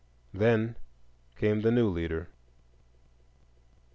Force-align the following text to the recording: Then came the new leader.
Then 0.33 0.77
came 1.35 1.61
the 1.61 1.69
new 1.69 1.87
leader. 1.87 2.27